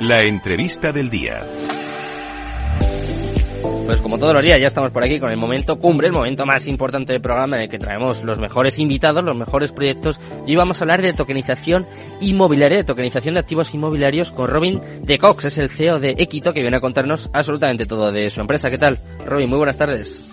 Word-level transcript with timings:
La 0.00 0.22
entrevista 0.22 0.92
del 0.92 1.10
día. 1.10 1.42
Pues 3.84 4.00
como 4.00 4.18
todos 4.18 4.32
los 4.32 4.42
días 4.42 4.58
ya 4.58 4.66
estamos 4.66 4.92
por 4.92 5.04
aquí 5.04 5.20
con 5.20 5.30
el 5.30 5.36
momento 5.36 5.78
cumbre, 5.78 6.06
el 6.06 6.14
momento 6.14 6.46
más 6.46 6.66
importante 6.68 7.12
del 7.12 7.20
programa 7.20 7.56
en 7.56 7.62
el 7.62 7.68
que 7.68 7.78
traemos 7.78 8.24
los 8.24 8.38
mejores 8.38 8.78
invitados, 8.78 9.22
los 9.22 9.36
mejores 9.36 9.72
proyectos 9.72 10.18
y 10.46 10.56
vamos 10.56 10.80
a 10.80 10.84
hablar 10.84 11.02
de 11.02 11.12
tokenización 11.12 11.84
inmobiliaria, 12.20 12.78
de 12.78 12.84
tokenización 12.84 13.34
de 13.34 13.40
activos 13.40 13.74
inmobiliarios 13.74 14.30
con 14.30 14.48
Robin 14.48 14.80
de 15.02 15.18
Cox, 15.18 15.44
es 15.44 15.58
el 15.58 15.68
CEO 15.68 16.00
de 16.00 16.14
Equito 16.16 16.54
que 16.54 16.62
viene 16.62 16.78
a 16.78 16.80
contarnos 16.80 17.28
absolutamente 17.34 17.84
todo 17.84 18.10
de 18.10 18.30
su 18.30 18.40
empresa. 18.40 18.70
¿Qué 18.70 18.78
tal? 18.78 18.98
Robin, 19.26 19.50
muy 19.50 19.58
buenas 19.58 19.76
tardes. 19.76 20.30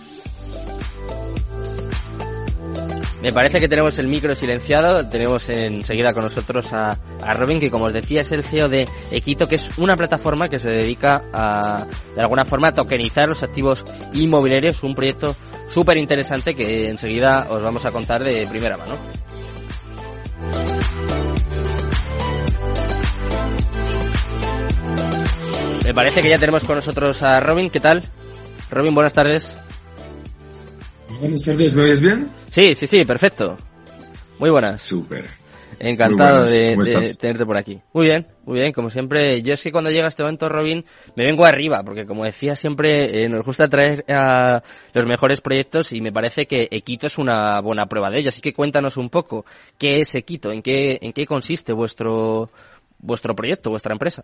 Me 3.22 3.34
parece 3.34 3.60
que 3.60 3.68
tenemos 3.68 3.98
el 4.00 4.08
micro 4.08 4.34
silenciado. 4.36 5.10
Tenemos 5.10 5.50
enseguida 5.50 6.14
con 6.14 6.24
nosotros 6.24 6.72
a, 6.72 6.98
Robin, 7.34 7.60
que 7.60 7.70
como 7.70 7.86
os 7.86 7.94
decía 7.94 8.22
es 8.22 8.32
el 8.32 8.44
CEO 8.44 8.70
de 8.70 8.88
Equito, 9.12 9.48
que 9.48 9.56
es 9.56 9.78
una 9.78 9.96
plataforma 9.96 10.50
que 10.50 10.60
se 10.60 10.70
dedica 10.70 11.24
a, 11.34 11.86
de 12.16 12.22
alguna 12.22 12.46
forma, 12.46 12.70
a 12.70 12.74
tokenizar 12.74 13.28
los 13.28 13.44
activos 13.44 13.84
inmobiliarios. 14.14 14.84
Un 14.84 14.96
proyecto 14.96 15.36
súper 15.70 15.98
interesante 15.98 16.56
que 16.56 16.90
enseguida 16.90 17.48
os 17.50 17.62
vamos 17.62 17.86
a 17.86 17.92
contar 17.92 18.24
de 18.24 18.48
primera 18.48 18.78
mano. 18.78 18.96
Me 25.84 25.94
parece 25.94 26.22
que 26.22 26.30
ya 26.30 26.38
tenemos 26.38 26.66
con 26.66 26.76
nosotros 26.76 27.22
a 27.24 27.40
Robin. 27.40 27.70
¿Qué 27.70 27.80
tal? 27.80 28.04
Robin, 28.70 28.94
buenas 28.94 29.14
tardes. 29.14 29.58
Buenas 31.20 31.42
tardes, 31.44 31.76
¿me 31.76 31.84
oyes 31.84 32.02
bien? 32.02 32.30
Sí, 32.50 32.76
sí, 32.76 32.88
sí, 32.88 33.06
perfecto. 33.06 33.58
Muy 34.38 34.50
buenas. 34.50 34.82
Súper. 34.82 35.47
Encantado 35.80 36.46
de, 36.46 36.78
tenerte 37.20 37.46
por 37.46 37.58
aquí. 37.58 37.82
Muy 37.94 38.08
bien, 38.08 38.28
muy 38.46 38.60
bien, 38.60 38.74
como 38.74 38.90
siempre. 38.90 39.42
Yo 39.42 39.54
es 39.54 39.62
que 39.62 39.72
cuando 39.72 39.92
llega 39.92 40.08
este 40.08 40.24
momento, 40.24 40.50
Robin, 40.50 40.84
me 41.16 41.26
vengo 41.26 41.46
arriba, 41.46 41.84
porque 41.84 42.06
como 42.06 42.24
decía 42.24 42.56
siempre, 42.56 43.24
eh, 43.24 43.30
nos 43.30 43.46
gusta 43.46 43.68
traer 43.68 44.04
a 44.10 44.64
los 44.94 45.06
mejores 45.06 45.42
proyectos 45.42 45.94
y 45.94 46.02
me 46.02 46.12
parece 46.12 46.48
que 46.48 46.68
Equito 46.72 47.08
es 47.08 47.18
una 47.18 47.60
buena 47.62 47.86
prueba 47.86 48.10
de 48.10 48.20
ello. 48.20 48.30
Así 48.30 48.42
que 48.42 48.54
cuéntanos 48.54 48.98
un 48.98 49.10
poco, 49.10 49.46
¿qué 49.78 50.00
es 50.00 50.16
Equito? 50.16 50.52
¿En 50.52 50.62
qué, 50.62 50.98
en 51.02 51.14
qué 51.14 51.26
consiste 51.26 51.74
vuestro, 51.74 52.50
vuestro 53.00 53.36
proyecto, 53.36 53.70
vuestra 53.70 53.94
empresa? 53.94 54.24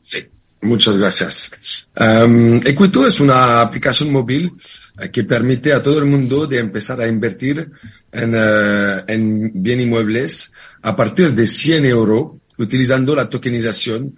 Sí, 0.00 0.28
Muchas 0.62 0.98
gracias. 0.98 1.88
Um, 1.96 2.56
Equito 2.56 3.06
es 3.06 3.20
una 3.20 3.60
aplicación 3.60 4.10
móvil 4.10 4.52
eh, 4.98 5.10
que 5.10 5.22
permite 5.24 5.72
a 5.72 5.82
todo 5.82 5.98
el 5.98 6.06
mundo 6.06 6.46
de 6.46 6.58
empezar 6.58 7.00
a 7.00 7.06
invertir 7.06 7.70
en, 8.16 8.34
uh, 8.34 9.04
en 9.06 9.50
bien 9.54 9.80
inmuebles 9.80 10.52
a 10.82 10.96
partir 10.96 11.34
de 11.34 11.46
100 11.46 11.84
euros 11.84 12.32
utilizando 12.58 13.14
la 13.14 13.28
tokenización. 13.28 14.16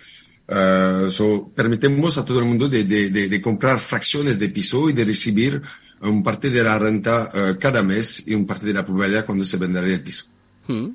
Uh, 0.49 1.11
so, 1.11 1.51
permitimos 1.55 2.17
a 2.17 2.25
todo 2.25 2.39
el 2.39 2.47
mundo 2.47 2.69
de, 2.69 2.85
de, 2.85 3.11
de, 3.11 3.29
de, 3.29 3.41
comprar 3.41 3.79
fracciones 3.79 4.39
de 4.39 4.49
piso 4.49 4.89
y 4.89 4.95
de 4.95 5.05
recibir 5.05 5.61
un 6.01 6.23
parte 6.23 6.49
de 6.49 6.63
la 6.63 6.79
renta 6.79 7.29
uh, 7.35 7.59
cada 7.59 7.83
mes 7.83 8.27
y 8.27 8.35
un 8.35 8.47
parte 8.47 8.65
de 8.65 8.73
la 8.73 8.85
probabilidad 8.85 9.27
cuando 9.27 9.45
se 9.45 9.59
venderá 9.59 9.87
el 9.87 10.03
piso. 10.03 10.25
Hmm. 10.67 10.91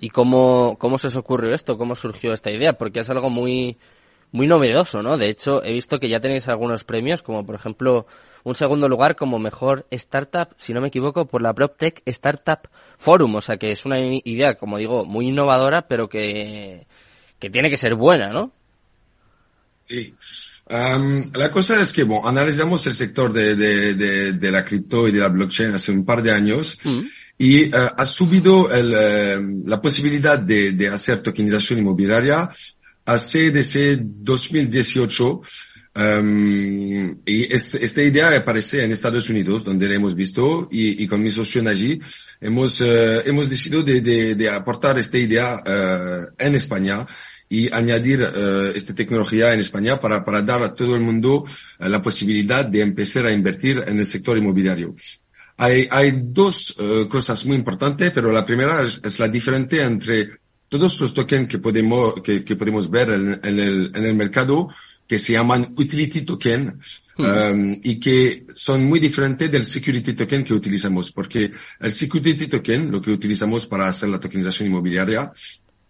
¿Y 0.00 0.10
cómo, 0.10 0.76
cómo 0.80 0.98
se 0.98 1.06
os 1.08 1.16
ocurrió 1.16 1.54
esto? 1.54 1.78
¿Cómo 1.78 1.94
surgió 1.94 2.32
esta 2.32 2.50
idea? 2.50 2.72
Porque 2.72 3.00
es 3.00 3.10
algo 3.10 3.30
muy, 3.30 3.76
muy 4.32 4.48
novedoso, 4.48 5.00
¿no? 5.00 5.16
De 5.16 5.28
hecho, 5.28 5.62
he 5.62 5.72
visto 5.72 6.00
que 6.00 6.08
ya 6.08 6.18
tenéis 6.18 6.48
algunos 6.48 6.82
premios, 6.82 7.22
como 7.22 7.46
por 7.46 7.54
ejemplo 7.54 8.06
un 8.44 8.54
segundo 8.54 8.88
lugar 8.88 9.16
como 9.16 9.38
mejor 9.38 9.86
startup, 9.90 10.48
si 10.58 10.72
no 10.72 10.80
me 10.80 10.88
equivoco, 10.88 11.26
por 11.26 11.42
la 11.42 11.52
PropTech 11.52 12.02
Startup 12.06 12.60
Forum. 12.98 13.36
O 13.36 13.40
sea 13.40 13.56
que 13.56 13.70
es 13.70 13.84
una 13.84 13.98
idea, 14.00 14.54
como 14.54 14.78
digo, 14.78 15.04
muy 15.04 15.28
innovadora, 15.28 15.86
pero 15.86 16.08
que, 16.08 16.86
que 17.38 17.50
tiene 17.50 17.70
que 17.70 17.76
ser 17.76 17.94
buena, 17.94 18.28
¿no? 18.28 18.52
Sí. 19.84 20.14
Um, 20.70 21.30
la 21.34 21.50
cosa 21.50 21.80
es 21.80 21.92
que, 21.92 22.04
bueno, 22.04 22.26
analizamos 22.26 22.86
el 22.86 22.94
sector 22.94 23.32
de, 23.32 23.56
de, 23.56 23.94
de, 23.94 24.32
de, 24.32 24.50
la 24.50 24.64
cripto 24.64 25.06
y 25.06 25.12
de 25.12 25.20
la 25.20 25.28
blockchain 25.28 25.74
hace 25.74 25.92
un 25.92 26.04
par 26.04 26.22
de 26.22 26.32
años. 26.32 26.78
Mm. 26.84 27.00
Y 27.38 27.68
uh, 27.68 27.90
ha 27.96 28.06
subido 28.06 28.70
el, 28.70 28.92
uh, 28.92 29.68
la 29.68 29.80
posibilidad 29.80 30.38
de, 30.38 30.72
de 30.72 30.88
hacer 30.88 31.20
tokenización 31.20 31.80
inmobiliaria 31.80 32.48
hace 33.04 33.50
desde 33.50 33.98
2018 34.00 35.42
um, 35.94 37.18
y 37.24 37.52
es, 37.52 37.74
esta 37.74 38.02
idea 38.02 38.34
aparece 38.36 38.82
en 38.82 38.92
Estados 38.92 39.28
Unidos, 39.30 39.64
donde 39.64 39.88
la 39.88 39.96
hemos 39.96 40.14
visto 40.14 40.68
y, 40.70 41.06
con 41.06 41.22
mi 41.22 41.30
socio 41.30 41.66
allí 41.68 41.98
hemos, 42.40 42.80
uh, 42.80 43.22
hemos 43.24 43.48
decidido 43.50 43.82
de, 43.82 44.00
de, 44.34 44.48
aportar 44.48 44.98
esta 44.98 45.18
idea 45.18 45.56
uh, 45.56 46.34
en 46.38 46.54
España 46.54 47.06
y 47.48 47.72
añadir 47.72 48.22
uh, 48.22 48.66
esta 48.74 48.94
tecnología 48.94 49.52
en 49.52 49.60
España 49.60 49.98
para, 49.98 50.24
para 50.24 50.42
dar 50.42 50.62
a 50.62 50.74
todo 50.74 50.96
el 50.96 51.02
mundo 51.02 51.44
la 51.78 52.00
posibilidad 52.00 52.64
de 52.64 52.80
empezar 52.80 53.26
a 53.26 53.32
invertir 53.32 53.84
en 53.86 53.98
el 53.98 54.06
sector 54.06 54.38
inmobiliario. 54.38 54.94
Hay, 55.58 56.12
dos 56.24 56.76
cosas 57.08 57.46
muy 57.46 57.56
importantes, 57.56 58.10
pero 58.10 58.32
la 58.32 58.44
primera 58.44 58.82
es, 58.82 59.20
la 59.20 59.28
diferencia 59.28 59.84
entre 59.84 60.40
todos 60.68 60.98
los 61.02 61.12
tokens 61.12 61.46
que 61.46 61.58
podemos, 61.58 62.14
que, 62.24 62.56
podemos 62.56 62.90
ver 62.90 63.10
en, 63.10 63.60
el, 63.60 63.92
en 63.94 64.04
el 64.04 64.14
mercado, 64.14 64.68
que 65.06 65.18
se 65.18 65.34
llaman 65.34 65.74
utility 65.76 66.22
token, 66.22 66.78
hmm. 67.16 67.24
um, 67.24 67.80
y 67.82 67.98
que 67.98 68.46
son 68.54 68.84
muy 68.84 69.00
diferentes 69.00 69.50
del 69.50 69.64
security 69.64 70.14
token 70.14 70.44
que 70.44 70.54
utilizamos, 70.54 71.12
porque 71.12 71.50
el 71.80 71.92
security 71.92 72.46
token, 72.46 72.90
lo 72.90 73.00
que 73.00 73.10
utilizamos 73.10 73.66
para 73.66 73.88
hacer 73.88 74.08
la 74.08 74.20
tokenización 74.20 74.68
inmobiliaria, 74.68 75.32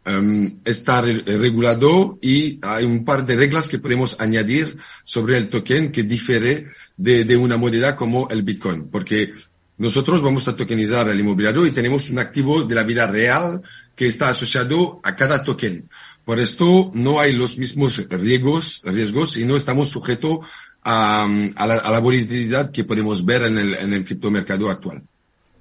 um, 0.06 0.58
está 0.64 1.02
re 1.02 1.22
regulado 1.22 2.18
y 2.20 2.58
hay 2.62 2.84
un 2.84 3.04
par 3.04 3.24
de 3.24 3.36
reglas 3.36 3.68
que 3.68 3.78
podemos 3.78 4.20
añadir 4.20 4.76
sobre 5.04 5.36
el 5.36 5.48
token 5.48 5.92
que 5.92 6.02
difiere 6.02 6.68
de, 6.96 7.24
de 7.24 7.36
una 7.36 7.56
moneda 7.56 7.94
como 7.94 8.28
el 8.28 8.42
Bitcoin, 8.42 8.88
porque 8.88 9.32
nosotros 9.78 10.22
vamos 10.22 10.46
a 10.48 10.56
tokenizar 10.56 11.08
el 11.08 11.20
inmobiliario 11.20 11.66
y 11.66 11.70
tenemos 11.70 12.10
un 12.10 12.18
activo 12.18 12.62
de 12.62 12.74
la 12.74 12.84
vida 12.84 13.06
real 13.06 13.62
que 13.94 14.06
está 14.06 14.28
asociado 14.28 15.00
a 15.02 15.16
cada 15.16 15.42
token. 15.42 15.88
Por 16.24 16.38
esto 16.38 16.90
no 16.94 17.20
hay 17.20 17.32
los 17.32 17.58
mismos 17.58 18.06
riesgos, 18.08 18.82
riesgos 18.84 19.36
y 19.36 19.44
no 19.44 19.56
estamos 19.56 19.90
sujetos 19.90 20.40
la, 20.84 21.24
a, 21.24 21.90
la, 21.90 21.98
volatilidad 22.00 22.70
que 22.70 22.84
podemos 22.84 23.24
ver 23.24 23.44
en 23.44 23.58
el, 23.58 23.74
en 23.74 23.92
el 23.92 24.04
criptomercado 24.04 24.70
actual. 24.70 25.02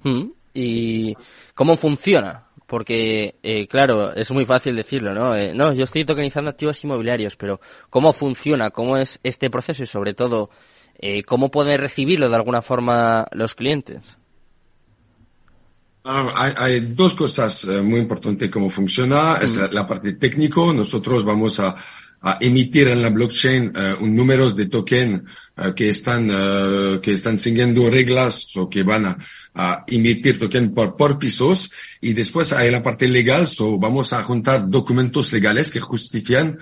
Hmm. 0.02 0.30
¿Y 0.54 1.14
cómo 1.54 1.76
funciona? 1.76 2.46
Porque, 2.66 3.36
eh, 3.42 3.66
claro, 3.66 4.14
es 4.14 4.30
muy 4.30 4.46
fácil 4.46 4.74
decirlo, 4.76 5.12
¿no? 5.12 5.36
Eh, 5.36 5.52
no, 5.54 5.72
yo 5.72 5.84
estoy 5.84 6.04
tokenizando 6.04 6.50
activos 6.50 6.82
inmobiliarios, 6.84 7.36
pero 7.36 7.60
¿cómo 7.90 8.12
funciona? 8.12 8.70
¿Cómo 8.70 8.96
es 8.96 9.20
este 9.22 9.50
proceso? 9.50 9.82
Y 9.82 9.86
sobre 9.86 10.14
todo, 10.14 10.48
eh, 10.98 11.22
¿cómo 11.22 11.50
pueden 11.50 11.78
recibirlo 11.78 12.28
de 12.28 12.36
alguna 12.36 12.62
forma 12.62 13.26
los 13.32 13.54
clientes? 13.54 14.16
Ah, 16.04 16.32
hay, 16.34 16.52
hay, 16.56 16.80
dos 16.80 17.14
cosas 17.14 17.64
uh, 17.64 17.82
muy 17.82 18.00
importantes 18.00 18.50
cómo 18.50 18.68
funciona. 18.68 19.36
Es 19.36 19.54
la, 19.56 19.68
la, 19.68 19.86
parte 19.86 20.14
técnico. 20.14 20.72
Nosotros 20.72 21.24
vamos 21.24 21.60
a, 21.60 21.76
a 22.20 22.38
emitir 22.40 22.88
en 22.88 23.02
la 23.02 23.10
blockchain 23.10 23.72
uh, 23.76 24.02
un 24.02 24.12
número 24.12 24.50
de 24.50 24.66
token 24.66 25.24
uh, 25.58 25.72
que 25.74 25.88
están 25.88 26.28
que 27.00 27.12
están 27.12 27.38
siguiendo 27.38 27.88
reglas 27.88 28.56
o 28.56 28.68
que 28.68 28.82
van 28.82 29.06
a, 29.06 29.18
a 29.54 29.84
emitir 29.86 30.40
token 30.40 30.74
por, 30.74 30.96
por 30.96 31.20
pisos. 31.20 31.70
Y 32.00 32.14
después 32.14 32.52
hay 32.52 32.72
la 32.72 32.82
parte 32.82 33.06
legal. 33.06 33.46
So 33.46 33.78
vamos 33.78 34.12
a 34.12 34.24
juntar 34.24 34.68
documentos 34.68 35.32
legales 35.32 35.70
que 35.70 35.80
justifican 35.80 36.58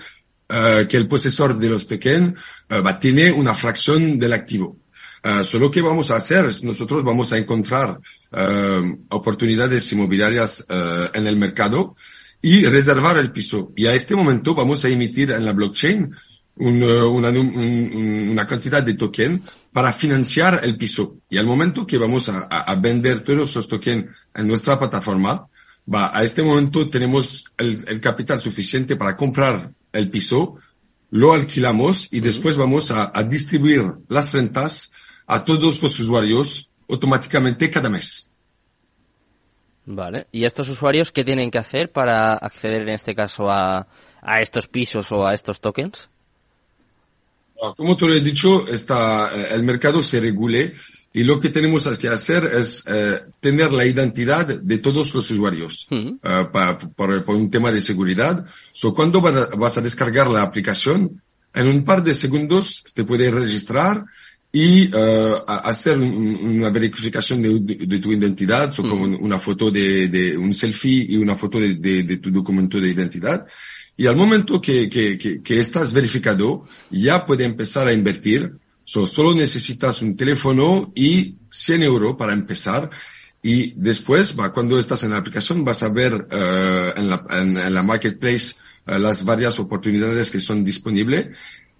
que 0.89 0.97
el 0.97 1.07
posesor 1.07 1.57
de 1.57 1.69
los 1.69 1.87
tokens 1.87 2.37
va, 2.69 2.99
tiene 2.99 3.31
una 3.31 3.53
fracción 3.53 4.19
del 4.19 4.33
activo. 4.33 4.80
Uh, 5.23 5.43
solo 5.43 5.69
que 5.69 5.83
vamos 5.83 6.09
a 6.09 6.15
hacer 6.15 6.45
es 6.45 6.63
nosotros 6.63 7.03
vamos 7.03 7.31
a 7.31 7.37
encontrar 7.37 7.99
uh, 8.31 9.05
oportunidades 9.09 9.93
inmobiliarias 9.93 10.65
uh, 10.67 11.15
en 11.15 11.27
el 11.27 11.37
mercado 11.37 11.95
y 12.41 12.65
reservar 12.65 13.17
el 13.17 13.31
piso. 13.31 13.71
Y 13.75 13.85
a 13.85 13.93
este 13.93 14.15
momento 14.15 14.55
vamos 14.55 14.83
a 14.83 14.89
emitir 14.89 15.29
en 15.29 15.45
la 15.45 15.53
blockchain 15.53 16.11
un, 16.55 16.83
una, 16.83 17.29
un, 17.29 18.29
una, 18.31 18.47
cantidad 18.47 18.81
de 18.81 18.95
token 18.95 19.43
para 19.71 19.93
financiar 19.93 20.61
el 20.63 20.75
piso. 20.75 21.17
Y 21.29 21.37
al 21.37 21.45
momento 21.45 21.85
que 21.85 21.99
vamos 21.99 22.27
a, 22.29 22.41
a 22.41 22.75
vender 22.75 23.21
todos 23.21 23.51
esos 23.51 23.67
tokens 23.67 24.07
en 24.33 24.47
nuestra 24.47 24.79
plataforma, 24.79 25.45
va, 25.91 26.17
a 26.17 26.23
este 26.23 26.41
momento 26.41 26.89
tenemos 26.89 27.45
el, 27.57 27.85
el 27.87 27.99
capital 27.99 28.39
suficiente 28.39 28.95
para 28.95 29.15
comprar 29.15 29.71
el 29.93 30.09
piso, 30.09 30.55
lo 31.11 31.33
alquilamos 31.33 32.07
y 32.11 32.21
después 32.21 32.57
vamos 32.57 32.89
a, 32.89 33.11
a 33.13 33.23
distribuir 33.23 33.83
las 34.07 34.33
rentas 34.33 34.91
a 35.31 35.45
todos 35.45 35.81
los 35.81 35.99
usuarios 35.99 36.69
automáticamente 36.89 37.69
cada 37.69 37.89
mes. 37.89 38.31
Vale. 39.85 40.27
¿Y 40.31 40.43
estos 40.43 40.67
usuarios 40.67 41.11
qué 41.11 41.23
tienen 41.23 41.49
que 41.49 41.57
hacer 41.57 41.89
para 41.89 42.33
acceder 42.33 42.81
en 42.81 42.89
este 42.89 43.15
caso 43.15 43.49
a, 43.49 43.87
a 44.21 44.41
estos 44.41 44.67
pisos 44.67 45.09
o 45.11 45.25
a 45.25 45.33
estos 45.33 45.61
tokens? 45.61 46.09
Como 47.77 47.95
te 47.95 48.07
lo 48.07 48.13
he 48.13 48.19
dicho, 48.19 48.67
está, 48.67 49.31
eh, 49.33 49.49
el 49.51 49.63
mercado 49.63 50.01
se 50.01 50.19
regule 50.19 50.73
y 51.13 51.23
lo 51.23 51.39
que 51.39 51.49
tenemos 51.49 51.87
que 51.97 52.09
hacer 52.09 52.43
es 52.53 52.83
eh, 52.87 53.21
tener 53.39 53.71
la 53.71 53.85
identidad 53.85 54.45
de 54.47 54.77
todos 54.79 55.13
los 55.13 55.31
usuarios 55.31 55.87
uh 55.91 56.17
por, 56.95 57.23
por, 57.23 57.35
un 57.35 57.49
tema 57.49 57.71
de 57.71 57.79
seguridad. 57.79 58.45
So, 58.73 58.93
cuando 58.93 59.21
vas 59.21 59.77
a 59.77 59.81
descargar 59.81 60.27
la 60.29 60.41
aplicación, 60.41 61.21
en 61.53 61.67
un 61.67 61.83
par 61.83 62.03
de 62.03 62.13
segundos 62.13 62.83
te 62.93 63.03
puede 63.03 63.29
registrar 63.31 64.05
y 64.51 64.93
uh, 64.93 65.43
hacer 65.47 65.97
una 65.97 66.69
verificación 66.69 67.41
de, 67.41 67.85
de, 67.85 67.99
tu 67.99 68.11
identidad, 68.11 68.71
so, 68.71 68.83
como 68.83 69.05
una 69.05 69.39
foto 69.39 69.71
de, 69.71 70.09
de, 70.09 70.37
un 70.37 70.53
selfie 70.53 71.05
y 71.09 71.17
una 71.17 71.35
foto 71.35 71.59
de, 71.59 71.75
de, 71.75 72.17
tu 72.17 72.31
documento 72.31 72.79
de 72.79 72.89
identidad. 72.89 73.47
Y 73.95 74.07
al 74.07 74.17
momento 74.17 74.59
que, 74.59 74.89
que, 74.89 75.17
que, 75.17 75.41
que 75.41 75.59
estás 75.59 75.93
verificado, 75.93 76.65
ya 76.89 77.25
puede 77.25 77.45
empezar 77.45 77.87
a 77.87 77.93
invertir 77.93 78.51
solo 78.83 79.33
necesitas 79.33 80.01
un 80.01 80.15
teléfono 80.15 80.91
y 80.95 81.37
100 81.49 81.83
euros 81.83 82.15
para 82.17 82.33
empezar. 82.33 82.89
Y 83.43 83.73
después, 83.75 84.37
va, 84.39 84.51
cuando 84.51 84.77
estás 84.77 85.03
en 85.03 85.11
la 85.11 85.17
aplicación, 85.17 85.63
vas 85.63 85.81
a 85.83 85.89
ver 85.89 86.13
uh, 86.13 86.99
en, 86.99 87.09
la, 87.09 87.25
en, 87.31 87.73
la 87.73 87.83
marketplace 87.83 88.55
uh, 88.87 88.97
las 88.99 89.25
varias 89.25 89.59
oportunidades 89.59 90.29
que 90.29 90.39
son 90.39 90.63
disponibles. 90.63 91.35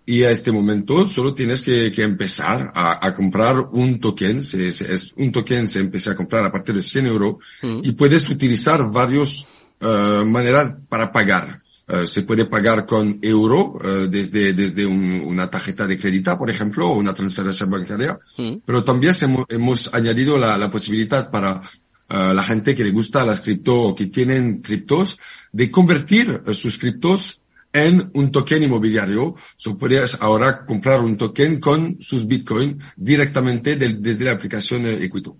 Y 0.06 0.24
a 0.24 0.32
este 0.32 0.52
momento 0.52 1.06
solo 1.06 1.34
tienes 1.34 1.62
que, 1.62 1.92
que 1.92 2.04
empezar 2.04 2.72
a, 2.74 3.06
a, 3.06 3.14
comprar 3.14 3.60
un 3.72 4.00
token. 4.00 4.44
Se, 4.44 4.72
se, 4.72 4.92
es, 4.92 5.14
un 5.16 5.32
token 5.32 5.68
se 5.68 5.80
empieza 5.80 6.12
a 6.12 6.16
comprar 6.16 6.44
a 6.44 6.52
partir 6.52 6.76
de 6.76 6.82
100 6.82 7.06
euros 7.06 7.36
mm. 7.62 7.82
y 7.84 7.92
puedes 7.92 8.30
utilizar 8.30 8.90
varias 8.92 9.48
uh, 9.80 10.26
maneras 10.26 10.74
para 10.90 11.12
pagar. 11.12 11.62
Eh, 11.88 12.08
se 12.08 12.24
puede 12.24 12.46
pagar 12.46 12.86
con 12.86 13.20
euro 13.22 13.74
uh, 13.74 14.08
desde, 14.10 14.54
desde 14.54 14.86
un, 14.86 15.22
una 15.26 15.50
tarjeta 15.50 15.86
de 15.86 15.98
crédito, 15.98 16.36
por 16.38 16.50
ejemplo, 16.50 16.90
o 16.90 16.98
una 16.98 17.14
transferencia 17.14 17.68
bancaria. 17.68 18.20
Mm. 18.38 18.56
Pero 18.66 18.84
también 18.84 19.14
hemos, 19.22 19.46
hemos 19.50 19.94
añadido 19.94 20.38
la, 20.38 20.58
la, 20.58 20.70
posibilidad 20.70 21.30
para 21.30 21.62
la 22.10 22.44
gente 22.44 22.76
que 22.76 22.84
le 22.84 22.92
gusta 22.92 23.26
las 23.26 23.40
cripto 23.40 23.84
o 23.84 23.96
que 23.96 24.08
tienen 24.08 24.62
criptos 24.62 25.18
de 25.54 25.72
convertir 25.72 26.42
sus 26.52 26.78
criptos 26.78 27.41
en 27.74 28.12
un 28.14 28.32
token 28.32 28.64
inmobiliario. 28.64 29.36
So, 29.56 29.78
puedes 29.78 30.22
ahora 30.22 30.66
comprar 30.66 31.02
un 31.02 31.18
token 31.18 31.60
con 31.60 31.98
sus 32.02 32.28
bitcoin 32.28 32.80
directamente 32.96 33.76
de, 33.76 33.94
desde 33.94 34.26
la 34.26 34.32
aplicación 34.32 34.86
Equito. 34.86 35.38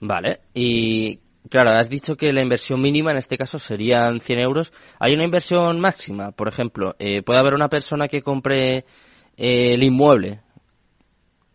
Vale. 0.00 0.40
¿Y 0.54 1.18
Claro, 1.50 1.72
has 1.72 1.90
dicho 1.90 2.16
que 2.16 2.32
la 2.32 2.42
inversión 2.42 2.80
mínima 2.80 3.10
en 3.10 3.18
este 3.18 3.36
caso 3.36 3.58
serían 3.58 4.20
100 4.20 4.38
euros. 4.38 4.72
¿Hay 4.98 5.12
una 5.12 5.24
inversión 5.24 5.78
máxima? 5.78 6.32
Por 6.32 6.48
ejemplo, 6.48 6.96
eh, 6.98 7.22
¿puede 7.22 7.38
haber 7.38 7.54
una 7.54 7.68
persona 7.68 8.08
que 8.08 8.22
compre 8.22 8.78
eh, 9.36 9.74
el 9.74 9.82
inmueble 9.82 10.40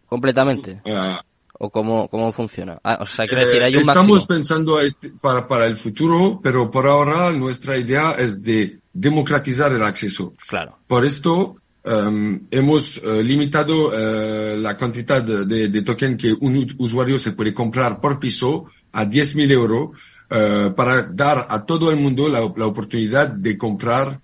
completamente? 0.05 0.81
Ah. 0.85 1.21
¿O 1.53 1.71
cómo, 1.71 2.07
cómo 2.07 2.31
funciona? 2.31 2.79
Ah, 2.83 2.99
o 3.01 3.05
sea, 3.05 3.25
quiero 3.27 3.45
decir, 3.45 3.61
hay 3.63 3.73
un 3.73 3.81
Estamos 3.81 4.07
máximo. 4.07 4.27
pensando 4.27 4.79
este, 4.79 5.09
para, 5.09 5.47
para 5.47 5.65
el 5.65 5.75
futuro, 5.75 6.39
pero 6.41 6.69
por 6.69 6.87
ahora 6.87 7.31
nuestra 7.31 7.75
idea 7.75 8.11
es 8.11 8.41
de 8.41 8.79
democratizar 8.93 9.71
el 9.71 9.83
acceso. 9.83 10.33
Claro. 10.47 10.79
Por 10.87 11.05
esto, 11.05 11.57
um, 11.85 12.39
hemos 12.51 12.97
uh, 12.97 13.21
limitado 13.21 13.89
uh, 13.89 14.57
la 14.57 14.75
cantidad 14.75 15.21
de, 15.21 15.45
de, 15.45 15.67
de 15.67 15.81
token 15.81 16.17
que 16.17 16.33
un 16.33 16.67
usuario 16.77 17.17
se 17.17 17.33
puede 17.33 17.53
comprar 17.53 18.01
por 18.01 18.19
piso 18.19 18.65
a 18.91 19.05
10.000 19.05 19.51
euros 19.51 19.89
uh, 20.29 20.73
para 20.73 21.03
dar 21.03 21.47
a 21.49 21.65
todo 21.65 21.91
el 21.91 21.97
mundo 21.97 22.27
la, 22.27 22.39
la 22.39 22.65
oportunidad 22.65 23.29
de 23.29 23.57
comprar 23.57 24.21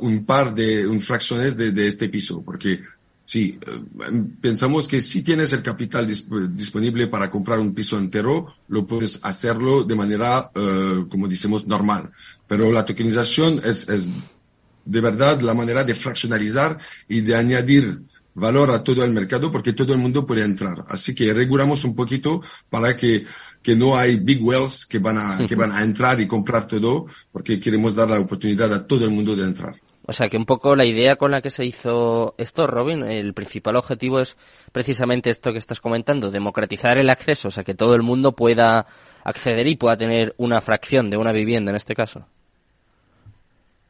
un 0.00 0.24
par 0.26 0.52
de 0.52 0.84
un 0.88 1.00
fracciones 1.00 1.56
de, 1.56 1.70
de 1.70 1.86
este 1.86 2.08
piso, 2.08 2.42
porque 2.42 2.82
sí, 3.24 3.58
uh, 3.66 4.40
pensamos 4.40 4.88
que 4.88 5.00
si 5.00 5.22
tienes 5.22 5.52
el 5.52 5.62
capital 5.62 6.06
disp 6.06 6.32
disponible 6.50 7.06
para 7.06 7.30
comprar 7.30 7.58
un 7.58 7.74
piso 7.74 7.98
entero, 7.98 8.54
lo 8.68 8.86
puedes 8.86 9.20
hacerlo 9.22 9.84
de 9.84 9.94
manera, 9.94 10.50
como 11.08 11.28
decimos, 11.28 11.66
normal. 11.66 12.10
Pero 12.46 12.72
la 12.72 12.84
tokenización 12.84 13.60
es, 13.64 13.88
es 13.88 14.10
de 14.84 15.00
verdad 15.00 15.40
la 15.40 15.54
manera 15.54 15.84
de 15.84 15.94
fraccionalizar 15.94 16.78
y 17.08 17.20
de 17.20 17.34
añadir 17.34 18.00
valor 18.34 18.70
a 18.70 18.82
todo 18.82 19.04
el 19.04 19.12
mercado 19.12 19.52
porque 19.52 19.72
todo 19.72 19.92
el 19.92 19.98
mundo 19.98 20.26
puede 20.26 20.42
entrar. 20.42 20.84
Así 20.88 21.14
que 21.14 21.32
regulamos 21.32 21.84
un 21.84 21.94
poquito 21.94 22.42
para 22.70 22.96
que 22.96 23.26
que 23.62 23.76
no 23.76 23.96
hay 23.96 24.16
big 24.16 24.42
wells 24.42 24.86
que 24.86 24.98
van 24.98 25.18
a, 25.18 25.46
que 25.46 25.54
van 25.54 25.72
a 25.72 25.82
entrar 25.82 26.20
y 26.20 26.26
comprar 26.26 26.66
todo, 26.66 27.06
porque 27.30 27.60
queremos 27.60 27.94
dar 27.94 28.10
la 28.10 28.18
oportunidad 28.18 28.72
a 28.74 28.86
todo 28.86 29.04
el 29.04 29.12
mundo 29.12 29.36
de 29.36 29.44
entrar. 29.44 29.76
O 30.04 30.12
sea 30.12 30.28
que 30.28 30.36
un 30.36 30.46
poco 30.46 30.74
la 30.74 30.84
idea 30.84 31.16
con 31.16 31.30
la 31.30 31.40
que 31.40 31.50
se 31.50 31.64
hizo 31.64 32.34
esto, 32.38 32.66
Robin, 32.66 33.04
el 33.04 33.34
principal 33.34 33.76
objetivo 33.76 34.20
es 34.20 34.36
precisamente 34.72 35.30
esto 35.30 35.52
que 35.52 35.58
estás 35.58 35.80
comentando, 35.80 36.30
democratizar 36.30 36.98
el 36.98 37.08
acceso, 37.08 37.48
o 37.48 37.50
sea 37.50 37.62
que 37.62 37.74
todo 37.74 37.94
el 37.94 38.02
mundo 38.02 38.32
pueda 38.32 38.86
acceder 39.24 39.68
y 39.68 39.76
pueda 39.76 39.96
tener 39.96 40.34
una 40.38 40.60
fracción 40.60 41.08
de 41.08 41.16
una 41.16 41.32
vivienda 41.32 41.70
en 41.70 41.76
este 41.76 41.94
caso. 41.94 42.26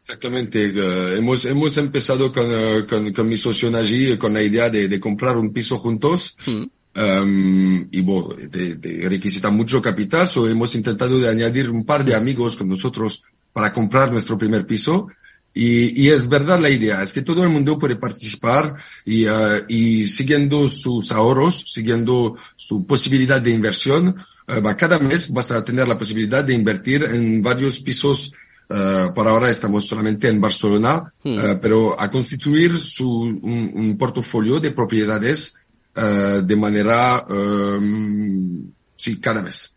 Exactamente. 0.05 0.67
Uh, 0.67 1.17
hemos, 1.17 1.45
hemos 1.47 1.77
empezado 1.79 2.31
con, 2.31 2.51
uh, 2.51 2.87
con, 2.87 3.13
con, 3.13 3.29
mi 3.29 3.37
socio 3.37 3.75
allí 3.75 4.19
con 4.19 4.35
la 4.35 4.43
idea 4.43 4.69
de, 4.69 4.89
de 4.89 5.01
comprar 5.01 5.37
un 5.37 5.53
piso 5.53 5.79
juntos. 5.79 6.37
Mm. 6.47 6.65
Um, 6.95 7.89
y 7.91 8.03
bueno, 8.03 8.37
te, 8.51 8.77
requisita 9.09 9.51
mucho 9.51 9.81
capital, 9.81 10.29
so 10.29 10.47
hemos 10.47 10.75
intentado 10.75 11.19
de 11.19 11.31
añadir 11.31 11.71
un 11.71 11.87
par 11.87 12.05
de 12.05 12.15
amigos 12.15 12.57
con 12.57 12.69
nosotros 12.69 13.23
para 13.53 13.73
comprar 13.73 14.13
nuestro 14.13 14.37
primer 14.37 14.67
piso. 14.67 15.09
Y, 15.55 16.03
y 16.03 16.09
es 16.09 16.29
verdad 16.29 16.59
la 16.59 16.71
idea, 16.71 17.03
es 17.03 17.13
que 17.13 17.23
todo 17.23 17.43
el 17.43 17.51
mundo 17.51 17.79
puede 17.79 17.97
participar 17.97 18.77
y, 19.05 19.27
uh, 19.27 19.65
y 19.69 20.05
siguiendo 20.05 20.67
sus 20.67 21.13
ahorros, 21.13 21.73
siguiendo 21.73 22.37
su 22.57 22.87
posibilidad 22.87 23.41
de 23.41 23.51
inversión, 23.51 24.17
uh, 24.49 24.77
cada 24.79 24.99
mes 24.99 25.31
vas 25.31 25.53
a 25.53 25.63
tener 25.63 25.87
la 25.87 25.99
posibilidad 25.99 26.43
de 26.43 26.55
invertir 26.55 27.05
en 27.05 27.43
varios 27.43 27.81
pisos 27.81 28.33
Uh, 28.73 29.13
por 29.13 29.29
ahora 29.29 29.51
estamos 29.51 29.87
solamente 29.87 30.29
en 30.29 30.41
Barcelona, 30.41 31.13
hmm. 31.25 31.39
uh, 31.39 31.61
pero 31.61 32.01
a 32.01 32.11
constituir 32.11 32.79
su, 32.79 33.07
un, 33.11 33.71
un, 33.75 33.99
portafolio 33.99 34.61
de 34.61 34.71
propiedades 34.71 35.57
uh, 35.95 36.41
de 36.41 36.57
manera, 36.57 37.23
um, 37.29 38.73
sí, 38.97 39.21
cada 39.21 39.43
mes. 39.43 39.77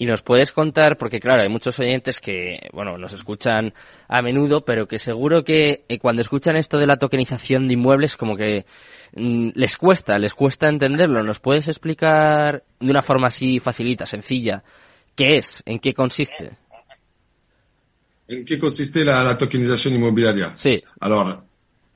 Y 0.00 0.06
nos 0.06 0.22
puedes 0.22 0.54
contar, 0.54 0.96
porque 0.96 1.20
claro, 1.20 1.42
hay 1.42 1.50
muchos 1.50 1.78
oyentes 1.78 2.20
que, 2.20 2.70
bueno, 2.72 2.96
nos 2.96 3.12
escuchan 3.12 3.74
a 4.08 4.22
menudo, 4.22 4.64
pero 4.64 4.88
que 4.88 4.98
seguro 4.98 5.44
que 5.44 5.84
eh, 5.90 5.98
cuando 5.98 6.22
escuchan 6.22 6.56
esto 6.56 6.78
de 6.78 6.86
la 6.86 6.96
tokenización 6.96 7.68
de 7.68 7.74
inmuebles, 7.74 8.16
como 8.16 8.34
que 8.34 8.64
mm, 9.14 9.50
les 9.54 9.76
cuesta, 9.76 10.18
les 10.18 10.32
cuesta 10.32 10.70
entenderlo. 10.70 11.22
¿Nos 11.22 11.38
puedes 11.38 11.68
explicar 11.68 12.64
de 12.80 12.90
una 12.90 13.02
forma 13.02 13.26
así 13.26 13.60
facilita, 13.60 14.06
sencilla, 14.06 14.64
qué 15.14 15.36
es, 15.36 15.62
en 15.66 15.78
qué 15.78 15.92
consiste? 15.92 16.52
¿En 18.26 18.42
qué 18.46 18.58
consiste 18.58 19.04
la, 19.04 19.22
la 19.22 19.36
tokenización 19.36 19.96
inmobiliaria? 19.96 20.54
Sí. 20.56 20.82
Ahora, 20.98 21.44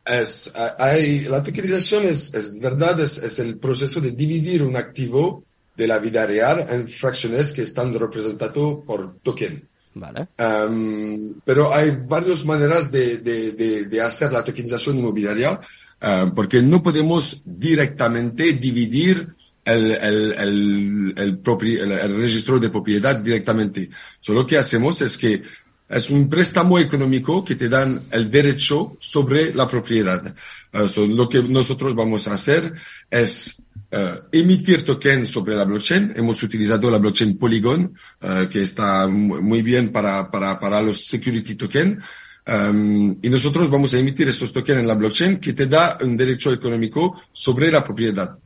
es, 0.04 0.52
hay, 0.78 1.20
la 1.20 1.42
tokenización 1.42 2.04
es, 2.04 2.34
es 2.34 2.61
verdad, 2.61 3.00
es, 3.00 3.16
es, 3.16 3.38
el 3.38 3.56
proceso 3.56 3.99
de 4.02 4.11
dividir 4.11 4.62
un 4.62 4.76
activo 4.76 5.46
de 5.76 5.87
la 5.87 5.99
vida 5.99 6.25
real 6.26 6.66
en 6.71 6.87
fracciones 6.88 7.52
que 7.52 7.62
están 7.62 7.93
representadas 7.93 8.54
por 8.54 9.19
token. 9.23 9.69
Vale. 9.97 10.26
Um, 10.38 11.35
pero 11.45 11.73
hay 11.73 11.97
varias 12.04 12.45
maneras 12.45 12.90
de, 12.90 13.19
de, 13.19 13.52
de, 13.52 13.85
de 13.85 14.00
hacer 14.00 14.33
la 14.33 14.43
tokenización 14.43 14.99
inmobiliaria, 14.99 15.61
uh, 16.02 16.35
porque 16.35 16.61
no 16.62 16.83
podemos 16.83 17.43
directamente 17.45 18.54
dividir 18.54 19.28
el, 19.64 19.93
el, 19.93 20.33
el, 20.33 21.14
el, 21.16 21.93
el 21.93 22.16
registro 22.16 22.59
de 22.59 22.71
propiedad 22.71 23.16
directamente. 23.16 23.88
Solo 24.21 24.40
lo 24.40 24.47
que 24.47 24.59
hacemos 24.59 25.00
es 25.00 25.16
que 25.16 25.43
es 25.88 26.11
un 26.11 26.28
préstamo 26.28 26.78
económico 26.78 27.45
que 27.45 27.54
te 27.54 27.69
dan 27.69 28.02
el 28.11 28.28
derecho 28.28 28.97
sobre 28.99 29.54
la 29.54 29.69
propiedad. 29.69 30.35
Uh, 30.73 30.88
so, 30.88 31.07
lo 31.07 31.28
que 31.28 31.40
nosotros 31.40 31.95
vamos 31.95 32.26
a 32.26 32.35
hacer 32.35 32.75
es 33.09 33.63
uh, 33.94 34.28
emitir 34.32 34.84
token 34.84 35.24
sobre 35.24 35.54
la 35.54 35.64
blockchain. 35.64 36.12
Hemos 36.16 36.42
utilizado 36.42 36.90
la 36.90 36.98
blockchain 36.98 37.38
Polygon, 37.38 37.94
uh, 38.22 38.48
que 38.48 38.60
está 38.60 39.06
muy 39.06 39.62
bien 39.62 39.92
para, 39.92 40.30
para, 40.30 40.58
para 40.58 40.82
los 40.82 41.06
security 41.06 41.54
token. 41.54 42.00
Um, 42.46 43.16
y 43.22 43.30
nosotros 43.30 43.70
vamos 43.70 43.94
a 43.94 43.98
emitir 43.98 44.28
estos 44.28 44.52
tokens 44.52 44.80
en 44.80 44.86
la 44.86 44.94
blockchain 44.94 45.38
que 45.38 45.54
te 45.54 45.66
da 45.66 45.96
un 46.02 46.16
derecho 46.16 46.52
económico 46.52 47.22
sobre 47.32 47.70
la 47.70 47.82
propiedad. 47.82 48.36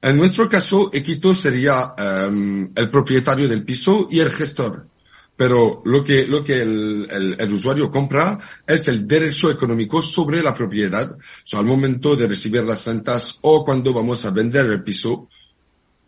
En 0.00 0.16
nuestro 0.16 0.48
caso, 0.48 0.90
Equito 0.92 1.34
sería 1.34 1.94
um, 1.98 2.70
el 2.74 2.88
propietario 2.88 3.48
del 3.48 3.64
piso 3.64 4.08
y 4.10 4.20
el 4.20 4.30
gestor 4.30 4.86
pero 5.36 5.82
lo 5.84 6.02
que, 6.02 6.26
lo 6.26 6.42
que 6.42 6.62
el, 6.62 7.36
el, 7.38 7.52
usuario 7.52 7.90
compra 7.90 8.38
es 8.66 8.88
el 8.88 9.06
derecho 9.06 9.50
económico 9.50 10.00
sobre 10.00 10.42
la 10.42 10.54
propiedad. 10.54 11.12
O 11.12 11.18
sea, 11.44 11.60
al 11.60 11.66
momento 11.66 12.16
de 12.16 12.26
recibir 12.26 12.64
las 12.64 12.86
rentas 12.86 13.38
o 13.42 13.64
cuando 13.64 13.92
vamos 13.92 14.24
a 14.24 14.30
vender 14.30 14.64
el 14.64 14.82
piso, 14.82 15.28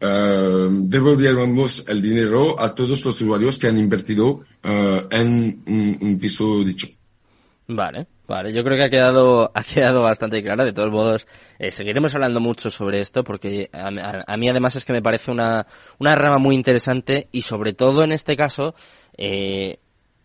uh, 0.00 0.68
devolvemos 0.70 1.84
el 1.88 2.00
dinero 2.00 2.58
a 2.58 2.74
todos 2.74 3.04
los 3.04 3.06
usuarios 3.06 3.58
que 3.58 3.68
han 3.68 3.78
invertido 3.78 4.28
uh, 4.28 5.06
en 5.10 5.62
un, 6.00 6.18
piso 6.18 6.64
dicho. 6.64 6.88
Vale. 7.66 8.06
Vale, 8.26 8.52
yo 8.52 8.62
creo 8.62 8.76
que 8.76 8.84
ha 8.84 8.90
quedado, 8.90 9.50
ha 9.54 9.62
quedado 9.62 10.02
bastante 10.02 10.42
clara. 10.42 10.62
De 10.62 10.74
todos 10.74 10.92
modos, 10.92 11.26
eh, 11.58 11.70
seguiremos 11.70 12.14
hablando 12.14 12.40
mucho 12.40 12.68
sobre 12.68 13.00
esto 13.00 13.24
porque 13.24 13.70
a, 13.72 13.88
a, 14.26 14.36
mí 14.36 14.50
además 14.50 14.76
es 14.76 14.84
que 14.84 14.92
me 14.92 15.00
parece 15.00 15.30
una, 15.30 15.66
una 15.98 16.14
rama 16.14 16.36
muy 16.36 16.54
interesante 16.54 17.28
y 17.32 17.40
sobre 17.40 17.72
todo 17.72 18.04
en 18.04 18.12
este 18.12 18.36
caso, 18.36 18.74
eh, 19.18 19.78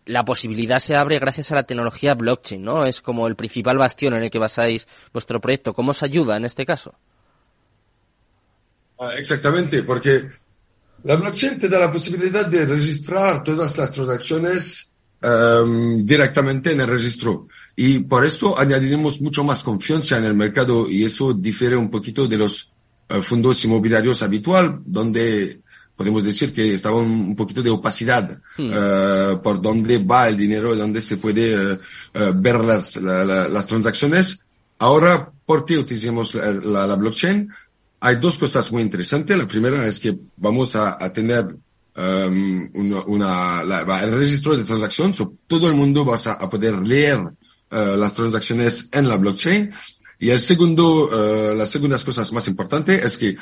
la 0.06 0.24
posibilidad 0.24 0.78
se 0.78 0.96
abre 0.96 1.18
gracias 1.18 1.50
a 1.50 1.56
la 1.56 1.64
tecnología 1.64 2.14
blockchain, 2.14 2.62
¿no? 2.62 2.84
Es 2.84 3.00
como 3.00 3.26
el 3.26 3.36
principal 3.36 3.78
bastión 3.78 4.14
en 4.14 4.24
el 4.24 4.30
que 4.30 4.38
basáis 4.38 4.86
vuestro 5.12 5.40
proyecto. 5.40 5.74
¿Cómo 5.74 5.90
os 5.90 6.02
ayuda 6.02 6.36
en 6.36 6.44
este 6.44 6.64
caso? 6.64 6.94
Ah, 8.98 9.12
exactamente, 9.16 9.82
porque 9.82 10.28
la 11.02 11.16
blockchain 11.16 11.58
te 11.58 11.68
da 11.68 11.80
la 11.80 11.90
posibilidad 11.90 12.46
de 12.46 12.66
registrar 12.66 13.42
todas 13.42 13.76
las 13.76 13.92
transacciones 13.92 14.92
um, 15.22 16.04
directamente 16.04 16.72
en 16.72 16.80
el 16.80 16.86
registro. 16.86 17.48
Y 17.76 18.00
por 18.00 18.24
eso 18.24 18.56
añadiremos 18.56 19.20
mucho 19.20 19.42
más 19.42 19.62
confianza 19.62 20.18
en 20.18 20.26
el 20.26 20.34
mercado 20.34 20.88
y 20.88 21.04
eso 21.04 21.32
difiere 21.32 21.76
un 21.76 21.90
poquito 21.90 22.28
de 22.28 22.38
los 22.38 22.72
uh, 23.10 23.20
fondos 23.20 23.64
inmobiliarios 23.64 24.22
habitual, 24.22 24.80
donde 24.84 25.63
podemos 25.96 26.24
decir 26.24 26.52
que 26.52 26.72
estaba 26.72 26.96
un, 26.96 27.36
poquito 27.36 27.62
de 27.62 27.70
opacidad 27.70 28.40
hmm. 28.58 28.70
uh, 28.70 29.42
por 29.42 29.60
dónde 29.60 29.98
va 29.98 30.28
el 30.28 30.36
dinero, 30.36 30.74
dónde 30.74 31.00
se 31.00 31.18
puede 31.18 31.74
uh, 31.74 31.78
ver 32.34 32.64
las, 32.64 32.96
la, 32.96 33.24
la, 33.24 33.48
las 33.48 33.66
transacciones. 33.66 34.44
Ahora, 34.78 35.30
¿por 35.46 35.64
qué 35.64 35.78
utilizamos 35.78 36.34
la, 36.34 36.86
la, 36.86 36.94
blockchain? 36.96 37.48
Hay 38.00 38.16
dos 38.16 38.36
cosas 38.38 38.70
muy 38.72 38.82
interesantes. 38.82 39.38
La 39.38 39.46
primera 39.46 39.86
es 39.86 40.00
que 40.00 40.16
vamos 40.36 40.74
a, 40.74 41.02
a 41.02 41.12
tener 41.12 41.56
um, 41.96 42.70
una, 42.74 43.02
una 43.06 44.00
el 44.02 44.12
registro 44.12 44.56
de 44.56 44.64
transacción, 44.64 45.12
todo 45.46 45.68
el 45.68 45.74
mundo 45.74 46.04
va 46.04 46.16
a, 46.16 46.32
a 46.32 46.50
poder 46.50 46.74
leer 46.86 47.20
las 47.70 48.14
transacciones 48.14 48.88
en 48.92 49.08
la 49.08 49.16
blockchain. 49.16 49.70
Y 50.18 50.30
el 50.30 50.38
segundo, 50.38 51.08
uh, 51.08 51.54
las 51.54 51.70
segundas 51.70 52.04
cosas 52.04 52.32
más 52.32 52.46
importantes 52.46 53.02
es 53.02 53.16
que 53.16 53.36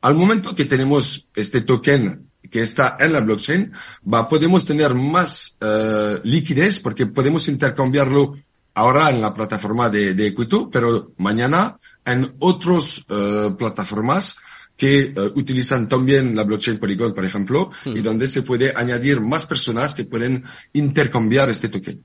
al 0.00 0.14
momento 0.14 0.54
que 0.54 0.64
tenemos 0.64 1.28
este 1.34 1.62
token 1.62 2.30
que 2.50 2.62
está 2.62 2.96
en 3.00 3.12
la 3.12 3.20
blockchain, 3.20 3.72
va, 4.12 4.28
podemos 4.28 4.64
tener 4.64 4.94
más 4.94 5.58
uh, 5.60 6.20
liquidez 6.22 6.80
porque 6.80 7.06
podemos 7.06 7.48
intercambiarlo 7.48 8.36
ahora 8.74 9.10
en 9.10 9.20
la 9.20 9.34
plataforma 9.34 9.90
de, 9.90 10.14
de 10.14 10.26
Equito, 10.28 10.70
pero 10.70 11.12
mañana 11.16 11.76
en 12.04 12.36
otras 12.38 13.04
plataformas 13.58 14.36
que 14.76 15.14
uh, 15.16 15.38
utilizan 15.38 15.88
también 15.88 16.36
la 16.36 16.44
blockchain 16.44 16.78
Polygon, 16.78 17.14
por 17.14 17.24
ejemplo, 17.24 17.70
y 17.86 18.00
donde 18.00 18.28
se 18.28 18.42
puede 18.42 18.72
añadir 18.76 19.20
más 19.20 19.46
personas 19.46 19.94
que 19.94 20.04
pueden 20.04 20.44
intercambiar 20.74 21.48
este 21.48 21.68
token. 21.68 22.04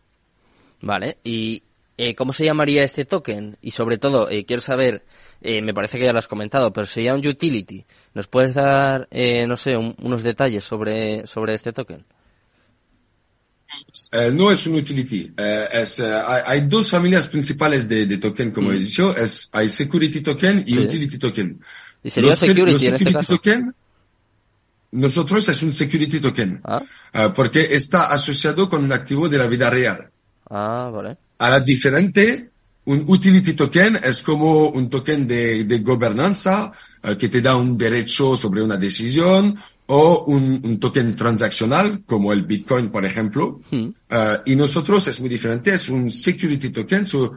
Vale, 0.82 1.20
y 1.24 1.62
eh, 1.98 2.16
¿cómo 2.16 2.34
se 2.34 2.46
llamaría 2.46 2.84
este 2.84 3.06
token? 3.06 3.58
Y 3.62 3.72
sobre 3.72 3.98
todo, 3.98 4.30
eh, 4.30 4.46
quiero 4.46 4.62
saber, 4.62 5.04
eh, 5.42 5.62
me 5.62 5.74
parece 5.74 6.00
que 6.00 6.06
ya 6.06 6.14
lo 6.14 6.20
has 6.20 6.28
comentado, 6.28 6.72
pero 6.74 6.86
sería 6.86 7.14
un 7.14 7.26
utility. 7.26 7.86
¿Nos 8.14 8.28
puedes 8.28 8.54
dar, 8.56 9.08
eh, 9.12 9.46
no 9.48 9.56
sé, 9.56 9.78
un, 9.78 9.96
unos 10.02 10.24
detalles 10.24 10.64
sobre, 10.64 11.26
sobre 11.28 11.54
este 11.54 11.74
token? 11.74 12.06
Uh, 14.14 14.34
no 14.34 14.52
es 14.52 14.68
un 14.68 14.76
utility. 14.76 15.34
Uh, 15.38 15.68
es, 15.72 16.00
uh, 16.00 16.04
hay, 16.26 16.42
hay, 16.46 16.68
dos 16.68 16.90
familias 16.90 17.28
principales 17.28 17.88
de, 17.88 18.06
de 18.06 18.18
token, 18.18 18.52
como 18.52 18.70
mm. 18.70 18.74
he 18.74 18.78
dicho. 18.78 19.16
Es, 19.16 19.50
hay 19.54 19.70
security 19.70 20.22
token 20.22 20.64
y 20.66 20.74
sí. 20.74 20.80
utility 20.80 21.18
token. 21.18 21.62
¿Y 22.04 22.10
sería 22.10 22.32
los, 22.32 22.40
security, 22.40 22.72
los 22.72 22.82
security 22.82 23.04
en 23.10 23.20
este 23.20 23.34
token, 23.34 23.76
nosotros 24.92 25.48
es 25.48 25.64
un 25.64 25.72
security 25.72 26.20
token. 26.20 26.62
¿Ah? 26.64 26.84
porque 27.34 27.68
está 27.72 28.08
asociado 28.12 28.68
con 28.70 28.84
un 28.84 28.92
activo 28.92 29.30
de 29.30 29.38
la 29.38 29.48
vida 29.48 29.70
real. 29.70 30.10
Ah, 30.50 30.90
vale. 30.94 31.18
A 31.42 31.50
la 31.50 31.60
diferente, 31.60 32.52
un 32.86 33.04
utility 33.08 33.54
token 33.54 34.00
es 34.04 34.22
como 34.22 34.70
un 34.70 34.92
token 34.92 35.28
de, 35.28 35.64
de 35.64 35.80
gobernanza 35.80 36.72
que 37.18 37.30
te 37.30 37.42
da 37.42 37.56
un 37.56 37.76
derecho 37.76 38.38
sobre 38.38 38.62
una 38.62 38.78
decisión 38.78 39.58
o 39.88 40.24
un, 40.26 40.62
un, 40.64 40.80
token 40.80 41.16
transaccional 41.16 42.04
como 42.06 42.32
el 42.32 42.44
Bitcoin, 42.44 42.90
por 42.90 43.04
ejemplo. 43.06 43.60
Hmm. 43.72 43.88
Uh, 44.10 44.38
y 44.46 44.56
nosotros 44.56 45.06
es 45.08 45.20
muy 45.20 45.30
diferente, 45.30 45.74
es 45.74 45.90
un 45.90 46.10
security 46.10 46.70
token. 46.70 47.06
So, 47.06 47.34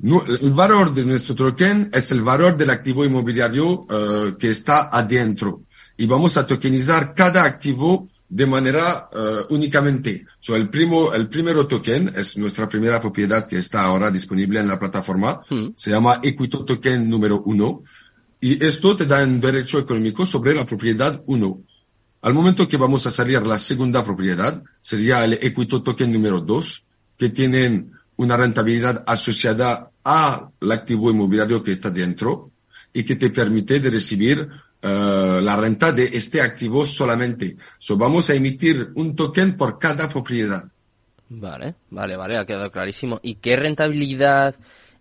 no, 0.00 0.24
el 0.26 0.50
valor 0.50 0.92
de 0.92 1.04
nuestro 1.04 1.36
token 1.36 1.90
es 1.92 2.10
el 2.10 2.22
valor 2.22 2.56
del 2.56 2.70
activo 2.70 3.04
inmobiliario 3.04 3.82
uh, 3.82 4.36
que 4.36 4.48
está 4.48 4.88
adentro. 4.90 5.62
Y 5.96 6.06
vamos 6.06 6.36
a 6.38 6.46
tokenizar 6.46 7.14
cada 7.14 7.44
activo 7.44 8.08
de 8.30 8.46
manera 8.46 9.10
uh, 9.12 9.52
únicamente. 9.52 10.24
So, 10.38 10.54
el, 10.54 10.70
primo, 10.70 11.12
el 11.12 11.28
primero 11.28 11.66
token 11.66 12.12
es 12.14 12.38
nuestra 12.38 12.68
primera 12.68 13.00
propiedad 13.00 13.46
que 13.46 13.58
está 13.58 13.82
ahora 13.82 14.10
disponible 14.10 14.60
en 14.60 14.68
la 14.68 14.78
plataforma. 14.78 15.40
Hmm. 15.50 15.70
Se 15.74 15.90
llama 15.90 16.20
Equito 16.22 16.64
Token 16.64 17.10
número 17.10 17.42
uno. 17.42 17.82
Y 18.40 18.64
esto 18.64 18.96
te 18.96 19.04
da 19.04 19.22
un 19.24 19.40
derecho 19.40 19.80
económico 19.80 20.24
sobre 20.24 20.54
la 20.54 20.64
propiedad 20.64 21.20
1. 21.26 21.62
Al 22.22 22.32
momento 22.32 22.66
que 22.66 22.78
vamos 22.78 23.06
a 23.06 23.10
salir 23.10 23.42
la 23.42 23.58
segunda 23.58 24.02
propiedad, 24.02 24.62
sería 24.80 25.24
el 25.24 25.34
Equito 25.34 25.82
Token 25.82 26.10
número 26.10 26.40
2, 26.40 26.86
que 27.18 27.28
tienen 27.28 27.92
una 28.16 28.36
rentabilidad 28.36 29.04
asociada 29.06 29.90
al 30.04 30.72
activo 30.72 31.10
inmobiliario 31.10 31.62
que 31.62 31.72
está 31.72 31.90
dentro 31.90 32.50
y 32.92 33.04
que 33.04 33.16
te 33.16 33.30
permite 33.30 33.80
de 33.80 33.90
recibir 33.90 34.48
uh, 34.82 35.40
la 35.40 35.56
renta 35.56 35.92
de 35.92 36.04
este 36.04 36.40
activo 36.40 36.84
solamente. 36.84 37.56
So, 37.78 37.96
vamos 37.96 38.30
a 38.30 38.34
emitir 38.34 38.90
un 38.94 39.14
token 39.14 39.56
por 39.56 39.78
cada 39.78 40.08
propiedad. 40.08 40.64
Vale, 41.28 41.76
vale, 41.90 42.16
vale, 42.16 42.38
ha 42.38 42.44
quedado 42.44 42.70
clarísimo. 42.70 43.20
¿Y 43.22 43.36
qué 43.36 43.56
rentabilidad 43.56 44.56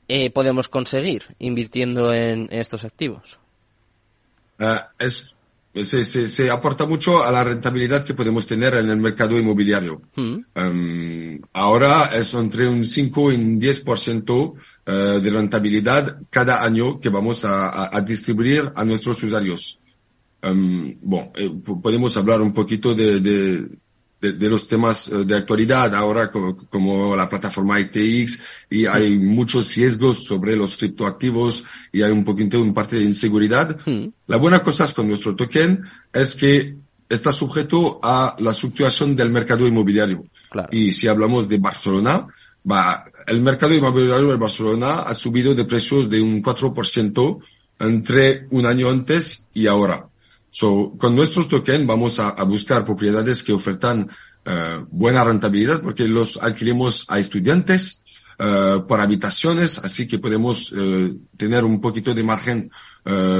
eh, 0.07 0.29
podemos 0.29 0.67
conseguir 0.67 1.35
invirtiendo 1.39 2.13
en, 2.13 2.47
en 2.51 2.59
estos 2.59 2.83
activos? 2.83 3.39
Uh, 4.59 4.79
es, 4.99 5.35
se, 5.73 6.03
se, 6.03 6.27
se, 6.27 6.49
aporta 6.49 6.85
mucho 6.85 7.23
a 7.23 7.31
la 7.31 7.43
rentabilidad 7.43 8.03
que 8.03 8.13
podemos 8.13 8.47
tener 8.47 8.73
en 8.75 8.89
el 8.89 8.97
mercado 8.97 9.37
inmobiliario. 9.37 10.01
Mm. 10.15 10.35
Um, 10.55 11.41
ahora 11.53 12.05
es 12.13 12.33
entre 12.33 12.67
un 12.67 12.83
5 12.83 13.31
y 13.31 13.35
un 13.35 13.61
10% 13.61 14.53
uh, 14.53 15.19
de 15.19 15.29
rentabilidad 15.29 16.21
cada 16.29 16.63
año 16.63 16.99
que 16.99 17.09
vamos 17.09 17.45
a, 17.45 17.69
a, 17.69 17.97
a 17.97 18.01
distribuir 18.01 18.71
a 18.75 18.83
nuestros 18.83 19.21
usuarios. 19.23 19.79
Um, 20.41 20.95
bueno, 21.01 21.31
eh, 21.35 21.51
podemos 21.81 22.15
hablar 22.15 22.41
un 22.41 22.53
poquito 22.53 22.95
de, 22.95 23.19
de 23.19 23.67
de, 24.21 24.33
de, 24.33 24.49
los 24.49 24.67
temas 24.67 25.11
de 25.25 25.35
actualidad 25.35 25.95
ahora 25.95 26.29
como, 26.29 26.57
como, 26.69 27.15
la 27.15 27.29
plataforma 27.29 27.79
ITX 27.79 28.43
y 28.69 28.85
hay 28.85 29.17
muchos 29.17 29.75
riesgos 29.75 30.25
sobre 30.25 30.55
los 30.55 30.77
criptoactivos 30.77 31.63
y 31.91 32.01
hay 32.01 32.11
un 32.11 32.23
poquito 32.23 32.61
un 32.61 32.73
parte 32.73 32.97
de 32.97 33.03
inseguridad. 33.03 33.77
Mm. 33.85 34.07
La 34.27 34.37
buena 34.37 34.61
cosa 34.61 34.91
con 34.93 35.07
nuestro 35.07 35.35
token 35.35 35.83
es 36.13 36.35
que 36.35 36.75
está 37.07 37.31
sujeto 37.31 37.99
a 38.03 38.35
la 38.39 38.53
fluctuación 38.53 39.15
del 39.15 39.31
mercado 39.31 39.67
inmobiliario. 39.67 40.25
Claro. 40.49 40.69
Y 40.71 40.91
si 40.91 41.07
hablamos 41.07 41.49
de 41.49 41.57
Barcelona, 41.57 42.27
va, 42.69 43.05
el 43.25 43.41
mercado 43.41 43.73
inmobiliario 43.73 44.29
de 44.29 44.37
Barcelona 44.37 44.99
ha 44.99 45.13
subido 45.13 45.55
de 45.55 45.65
precios 45.65 46.09
de 46.09 46.21
un 46.21 46.43
4% 46.43 47.39
entre 47.79 48.47
un 48.51 48.65
año 48.65 48.89
antes 48.89 49.47
y 49.53 49.67
ahora. 49.67 50.08
So, 50.49 50.95
con 50.97 51.15
nuestros 51.15 51.47
tokens 51.47 51.85
vamos 51.85 52.19
a, 52.19 52.31
buscar 52.43 52.83
propiedades 52.83 53.43
que 53.43 53.53
ofertan 53.53 54.09
uh, 54.45 54.85
buena 54.89 55.23
rentabilidad 55.23 55.81
porque 55.81 56.07
los 56.07 56.37
alquilemos 56.37 57.05
a 57.07 57.19
estudiantes 57.19 58.03
uh, 58.39 58.85
por 58.87 58.99
habitaciones, 58.99 59.77
así 59.77 60.07
que 60.07 60.17
podemos 60.17 60.71
uh, 60.71 61.19
tener 61.37 61.63
un 61.63 61.79
poquito 61.79 62.13
de 62.13 62.23
margen 62.23 62.71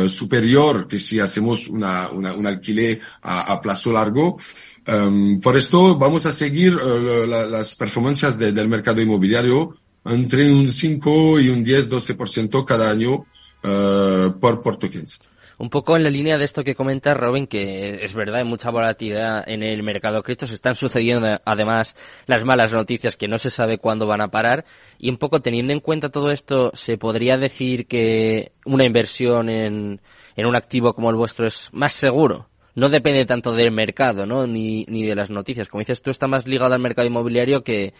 superior 0.08 0.88
que 0.88 0.98
si 0.98 1.20
hacemos 1.20 1.68
una, 1.68 2.10
una, 2.10 2.34
un 2.34 2.48
alquiler 2.48 3.02
a, 3.22 3.62
plazo 3.62 3.92
largo. 3.92 4.40
Um, 4.88 5.40
por 5.40 5.56
esto 5.56 5.96
vamos 5.96 6.26
a 6.26 6.32
seguir 6.32 6.74
la, 6.74 7.46
las 7.46 7.76
performancias 7.76 8.40
de, 8.40 8.52
del 8.52 8.68
mercado 8.68 9.00
inmobiliario 9.00 9.76
entre 10.06 10.52
un 10.52 10.72
5 10.72 11.40
y 11.42 11.50
un 11.50 11.64
10, 11.64 11.88
12% 11.88 12.66
cada 12.66 12.90
año 12.90 13.28
por, 13.62 14.62
por 14.62 14.78
tokens 14.78 15.20
un 15.60 15.70
poco 15.70 15.98
en 15.98 16.04
la 16.04 16.10
línea 16.10 16.38
de 16.38 16.46
esto 16.46 16.64
que 16.64 16.74
comenta 16.74 17.14
Robin, 17.14 17.46
que 17.46 18.04
es 18.04 18.14
verdad, 18.14 18.38
hay 18.38 18.46
mucha 18.46 18.72
volatilidad 18.72 19.48
en 19.48 19.62
el 19.62 19.84
mercado 19.84 20.24
cripto, 20.24 20.48
se 20.48 20.56
están 20.56 20.76
sucediendo 20.76 21.40
además 21.46 21.96
las 22.26 22.46
malas 22.46 22.74
noticias 22.74 23.18
que 23.18 23.28
no 23.28 23.38
se 23.38 23.50
sabe 23.50 23.78
cuándo 23.78 24.08
van 24.08 24.22
a 24.22 24.30
parar, 24.30 24.66
y 24.98 25.10
un 25.10 25.18
poco 25.18 25.42
teniendo 25.42 25.74
en 25.74 25.82
cuenta 25.82 26.10
todo 26.10 26.32
esto, 26.32 26.72
se 26.74 26.98
podría 26.98 27.36
decir 27.36 27.88
que 27.88 28.54
una 28.66 28.86
inversión 28.86 29.50
en, 29.50 30.02
en 30.38 30.46
un 30.46 30.56
activo 30.56 30.94
como 30.94 31.10
el 31.10 31.18
vuestro 31.18 31.46
es 31.46 31.70
más 31.74 31.92
seguro. 31.92 32.48
No 32.76 32.88
depende 32.88 33.26
tanto 33.26 33.54
del 33.54 33.72
mercado, 33.72 34.26
¿no? 34.26 34.48
Ni, 34.48 34.86
ni 34.86 35.04
de 35.04 35.16
las 35.16 35.30
noticias. 35.30 35.68
Como 35.68 35.82
dices, 35.82 36.02
tú 36.02 36.12
está 36.12 36.28
más 36.28 36.48
ligado 36.48 36.74
al 36.74 36.80
mercado 36.80 37.08
inmobiliario 37.08 37.62
que, 37.62 37.94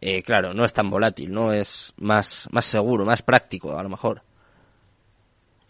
eh, 0.00 0.22
claro, 0.22 0.54
no 0.54 0.64
es 0.64 0.72
tan 0.72 0.90
volátil, 0.90 1.30
¿no? 1.30 1.52
Es 1.52 1.92
más, 1.98 2.48
más 2.50 2.64
seguro, 2.64 3.04
más 3.04 3.22
práctico, 3.22 3.78
a 3.78 3.82
lo 3.84 3.88
mejor. 3.88 4.22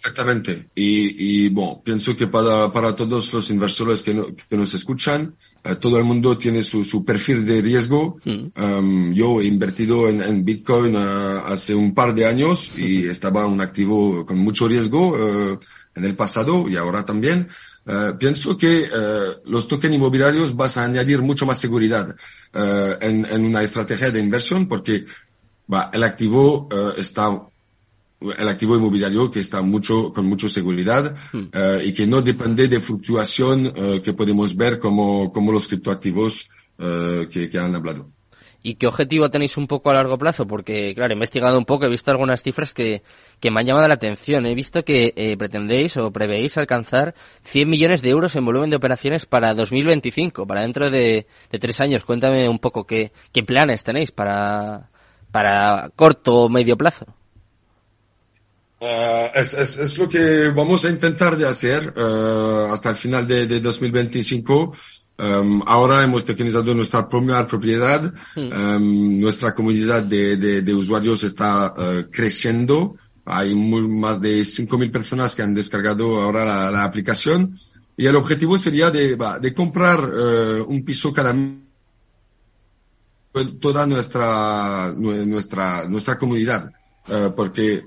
Exactamente. 0.04 0.68
Y, 0.74 1.46
y 1.46 1.48
bueno, 1.48 1.80
pienso 1.82 2.14
que 2.14 2.26
para, 2.26 2.70
para 2.70 2.94
todos 2.94 3.32
los 3.32 3.48
inversores 3.48 4.02
que, 4.02 4.12
no, 4.12 4.26
que 4.26 4.54
nos 4.54 4.74
escuchan, 4.74 5.34
eh, 5.64 5.76
todo 5.76 5.96
el 5.96 6.04
mundo 6.04 6.36
tiene 6.36 6.62
su, 6.62 6.84
su 6.84 7.06
perfil 7.06 7.46
de 7.46 7.62
riesgo. 7.62 8.18
Mm. 8.22 8.62
Um, 8.62 9.14
yo 9.14 9.40
he 9.40 9.46
invertido 9.46 10.06
en, 10.06 10.20
en 10.20 10.44
Bitcoin 10.44 10.94
uh, 10.94 11.46
hace 11.46 11.74
un 11.74 11.94
par 11.94 12.14
de 12.14 12.26
años 12.26 12.70
y 12.76 13.06
estaba 13.06 13.46
un 13.46 13.62
activo 13.62 14.26
con 14.26 14.36
mucho 14.36 14.68
riesgo 14.68 15.12
uh, 15.12 15.58
en 15.94 16.04
el 16.04 16.14
pasado 16.14 16.68
y 16.68 16.76
ahora 16.76 17.06
también. 17.06 17.48
Uh, 17.86 18.18
pienso 18.18 18.58
que 18.58 18.88
los 19.46 19.68
tokens 19.68 19.94
inmobiliarios 19.94 20.54
vas 20.54 20.76
a 20.76 20.84
añadir 20.84 21.22
mucho 21.22 21.46
más 21.46 21.58
seguridad 21.58 22.14
en, 22.52 23.24
en, 23.24 23.44
una 23.44 23.62
estrategia 23.62 24.10
de 24.10 24.20
inversión 24.20 24.68
porque 24.68 25.04
va, 25.70 25.90
el 25.92 26.02
activo 26.02 26.68
está 26.96 27.30
el 28.20 28.48
activo 28.48 28.76
inmobiliario 28.76 29.30
que 29.30 29.40
está 29.40 29.62
mucho 29.62 30.12
con 30.12 30.26
mucha 30.26 30.48
seguridad 30.48 31.14
hmm. 31.32 31.42
eh, 31.52 31.82
y 31.86 31.92
que 31.92 32.06
no 32.06 32.22
depende 32.22 32.68
de 32.68 32.80
fluctuación 32.80 33.72
eh, 33.74 34.00
que 34.02 34.12
podemos 34.12 34.56
ver 34.56 34.78
como, 34.78 35.32
como 35.32 35.52
los 35.52 35.68
criptoactivos 35.68 36.48
eh, 36.78 37.26
que, 37.30 37.48
que, 37.48 37.58
han 37.58 37.74
hablado. 37.74 38.10
¿Y 38.62 38.76
qué 38.76 38.86
objetivo 38.86 39.30
tenéis 39.30 39.58
un 39.58 39.66
poco 39.66 39.90
a 39.90 39.94
largo 39.94 40.16
plazo? 40.16 40.46
Porque, 40.46 40.94
claro, 40.94 41.12
he 41.12 41.16
investigado 41.16 41.58
un 41.58 41.66
poco, 41.66 41.84
he 41.84 41.90
visto 41.90 42.10
algunas 42.10 42.42
cifras 42.42 42.72
que, 42.72 43.02
que 43.38 43.50
me 43.50 43.60
han 43.60 43.66
llamado 43.66 43.86
la 43.88 43.94
atención. 43.94 44.46
He 44.46 44.54
visto 44.54 44.82
que 44.84 45.36
pretendéis 45.38 45.98
o 45.98 46.10
prevéis 46.10 46.56
alcanzar 46.56 47.14
100 47.44 47.68
millones 47.68 48.00
de 48.00 48.08
euros 48.08 48.34
en 48.36 48.46
volumen 48.46 48.70
de 48.70 48.76
operaciones 48.76 49.26
para 49.26 49.52
2025, 49.52 50.46
para 50.46 50.62
dentro 50.62 50.90
de, 50.90 51.26
de 51.50 51.58
tres 51.58 51.82
años. 51.82 52.06
Cuéntame 52.06 52.48
un 52.48 52.58
poco 52.58 52.86
qué, 52.86 53.12
qué 53.32 53.42
planes 53.42 53.84
tenéis 53.84 54.12
para, 54.12 54.88
para 55.30 55.90
corto 55.94 56.44
o 56.44 56.48
medio 56.48 56.78
plazo. 56.78 57.04
Uh, 58.80 59.30
es, 59.34 59.54
es, 59.54 59.78
es, 59.78 59.98
lo 59.98 60.08
que 60.08 60.48
vamos 60.48 60.84
a 60.84 60.90
intentar 60.90 61.36
de 61.36 61.46
hacer 61.46 61.94
uh, 61.96 62.72
hasta 62.72 62.90
el 62.90 62.96
final 62.96 63.26
de, 63.26 63.46
de 63.46 63.60
2025. 63.60 64.74
Um, 65.16 65.62
ahora 65.64 66.02
hemos 66.02 66.24
tokenizado 66.24 66.74
nuestra 66.74 67.08
primera 67.08 67.46
propiedad. 67.46 68.12
Hmm. 68.34 68.52
Um, 68.52 69.20
nuestra 69.20 69.54
comunidad 69.54 70.02
de, 70.02 70.36
de, 70.36 70.62
de 70.62 70.74
usuarios 70.74 71.22
está 71.22 71.72
uh, 71.72 72.10
creciendo. 72.10 72.96
Hay 73.24 73.54
muy, 73.54 73.88
más 73.88 74.20
de 74.20 74.40
5.000 74.40 74.90
personas 74.90 75.34
que 75.34 75.42
han 75.42 75.54
descargado 75.54 76.20
ahora 76.20 76.44
la, 76.44 76.70
la, 76.70 76.84
aplicación. 76.84 77.58
Y 77.96 78.06
el 78.06 78.16
objetivo 78.16 78.58
sería 78.58 78.90
de, 78.90 79.16
de 79.40 79.54
comprar 79.54 80.10
un 80.66 80.84
piso 80.84 81.12
cada 81.12 81.32
toda 83.60 83.86
nuestra, 83.86 84.92
nuestra, 84.96 85.88
nuestra 85.88 86.18
comunidad. 86.18 86.70
Eh, 87.06 87.30
porque 87.36 87.84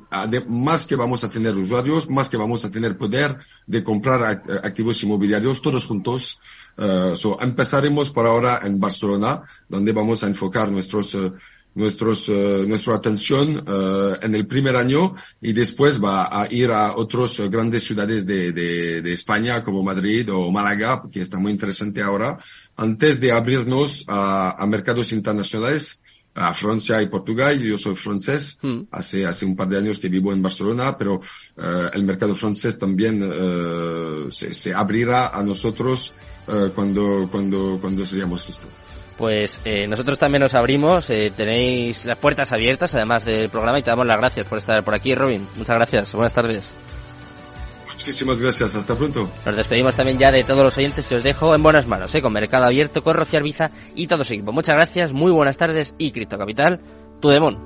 más 0.48 0.86
que 0.86 0.96
vamos 0.96 1.24
a 1.24 1.30
tener 1.30 1.56
usuarios, 1.56 2.08
más 2.08 2.30
que 2.30 2.38
vamos 2.38 2.64
a 2.66 2.70
tener 2.70 2.98
poder 2.98 3.38
de 3.66 3.84
comprar 3.84 4.44
activos 4.64 5.02
inmobiliarios 5.04 5.62
todos 5.62 5.86
juntos. 5.86 6.40
Uh, 6.78 7.16
so 7.16 7.42
empezaremos 7.42 8.12
por 8.12 8.28
ahora 8.28 8.60
en 8.64 8.80
Barcelona, 8.80 9.42
donde 9.68 9.92
vamos 9.92 10.24
a 10.24 10.28
enfocar 10.28 10.72
nuestros, 10.72 11.16
uh, 11.16 11.34
nuestros, 11.74 12.30
nuestra 12.30 12.96
atención 12.96 13.64
en 14.22 14.36
el 14.36 14.46
primer 14.46 14.76
año 14.76 15.16
y 15.42 15.54
después 15.54 16.04
va 16.04 16.30
a 16.30 16.52
ir 16.52 16.72
a 16.72 16.96
otras 16.96 17.40
grandes 17.50 17.84
ciudades 17.84 18.26
de, 18.26 18.52
de, 18.52 19.02
de, 19.02 19.14
España 19.14 19.64
como 19.64 19.84
Madrid 19.84 20.32
o 20.32 20.52
Málaga, 20.52 21.04
que 21.12 21.22
está 21.22 21.38
muy 21.38 21.52
interesante 21.52 22.02
ahora, 22.02 22.40
antes 22.76 23.20
de 23.20 23.32
abrirnos 23.32 24.06
a, 24.08 24.52
a 24.62 24.66
mercados 24.66 25.12
internacionales 25.14 26.02
a 26.38 26.54
Francia 26.54 27.02
y 27.02 27.08
Portugal. 27.08 27.60
Yo 27.60 27.78
soy 27.78 27.96
francés, 27.96 28.60
mm. 28.62 28.82
hace, 28.92 29.26
hace 29.26 29.46
un 29.46 29.56
par 29.56 29.68
de 29.68 29.80
años 29.80 30.00
que 30.00 30.08
vivo 30.08 30.32
en 30.32 30.42
Barcelona, 30.42 30.98
pero 30.98 31.16
uh, 31.16 31.90
el 31.94 32.04
mercado 32.04 32.36
francés 32.36 32.78
también 32.78 33.24
uh, 33.24 34.30
se, 34.30 34.54
se, 34.54 34.74
abrirá 34.74 35.30
a 35.30 35.44
nosotros 35.44 36.14
uh, 36.48 36.70
cuando, 36.76 37.28
cuando, 37.32 37.80
cuando 37.82 38.06
seríamos 38.06 38.46
listos. 38.48 38.70
Pues 39.18 39.60
eh, 39.66 39.88
nosotros 39.88 40.20
también 40.20 40.44
nos 40.44 40.54
abrimos, 40.54 41.10
eh, 41.10 41.34
tenéis 41.36 42.06
las 42.06 42.20
puertas 42.20 42.54
abiertas 42.54 42.94
además 42.94 43.26
del 43.26 43.50
programa 43.50 43.80
y 43.80 43.82
te 43.82 43.90
damos 43.90 44.06
las 44.06 44.20
gracias 44.20 44.46
por 44.46 44.60
estar 44.60 44.84
por 44.84 44.94
aquí, 44.94 45.16
Robin. 45.16 45.48
Muchas 45.56 45.76
gracias, 45.76 46.14
buenas 46.14 46.36
tardes. 46.36 46.72
Muchísimas 47.98 48.40
gracias, 48.40 48.76
hasta 48.76 48.96
pronto. 48.96 49.28
Nos 49.44 49.58
despedimos 49.58 49.96
también 49.96 50.20
ya 50.20 50.32
de 50.32 50.44
todos 50.44 50.64
los 50.64 50.78
oyentes 50.78 51.12
y 51.12 51.16
os 51.16 51.24
dejo 51.24 51.56
en 51.56 51.64
buenas 51.64 51.88
manos, 51.88 52.14
¿eh? 52.14 52.22
con 52.22 52.32
Mercado 52.32 52.66
Abierto, 52.66 53.02
con 53.02 53.16
Rocío 53.16 53.40
Arbiza 53.40 53.72
y 53.96 54.06
todo 54.06 54.24
su 54.24 54.34
equipo. 54.34 54.52
Muchas 54.52 54.76
gracias, 54.76 55.14
muy 55.14 55.32
buenas 55.32 55.58
tardes 55.58 55.96
y 55.98 56.12
Cripto 56.12 56.38
Capital, 56.38 56.80
tu 57.20 57.30
demon. 57.30 57.58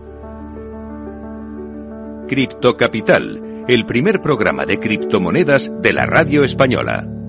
Cripto 2.29 2.77
Capital, 2.77 3.65
el 3.67 3.85
primer 3.85 4.21
programa 4.21 4.65
de 4.65 4.79
criptomonedas 4.79 5.69
de 5.81 5.91
la 5.91 6.05
radio 6.05 6.45
española. 6.45 7.20